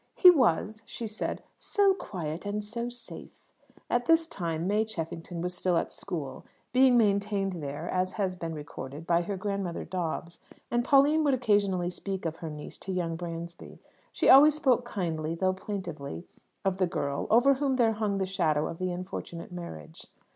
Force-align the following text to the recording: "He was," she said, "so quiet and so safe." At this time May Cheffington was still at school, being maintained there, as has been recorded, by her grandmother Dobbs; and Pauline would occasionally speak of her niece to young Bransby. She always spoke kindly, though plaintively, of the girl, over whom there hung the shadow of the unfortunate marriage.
"He 0.15 0.31
was," 0.31 0.81
she 0.87 1.05
said, 1.05 1.43
"so 1.59 1.93
quiet 1.93 2.43
and 2.43 2.63
so 2.65 2.89
safe." 2.89 3.45
At 3.87 4.07
this 4.07 4.25
time 4.25 4.65
May 4.65 4.83
Cheffington 4.83 5.41
was 5.43 5.53
still 5.53 5.77
at 5.77 5.91
school, 5.91 6.43
being 6.73 6.97
maintained 6.97 7.53
there, 7.53 7.87
as 7.87 8.13
has 8.13 8.35
been 8.35 8.55
recorded, 8.55 9.05
by 9.05 9.21
her 9.21 9.37
grandmother 9.37 9.85
Dobbs; 9.85 10.39
and 10.71 10.83
Pauline 10.83 11.23
would 11.23 11.35
occasionally 11.35 11.91
speak 11.91 12.25
of 12.25 12.37
her 12.37 12.49
niece 12.49 12.79
to 12.79 12.91
young 12.91 13.15
Bransby. 13.15 13.77
She 14.11 14.27
always 14.27 14.55
spoke 14.55 14.85
kindly, 14.85 15.35
though 15.35 15.53
plaintively, 15.53 16.25
of 16.65 16.79
the 16.79 16.87
girl, 16.87 17.27
over 17.29 17.53
whom 17.53 17.75
there 17.75 17.93
hung 17.93 18.17
the 18.17 18.25
shadow 18.25 18.67
of 18.67 18.79
the 18.79 18.89
unfortunate 18.91 19.51
marriage. 19.51 20.07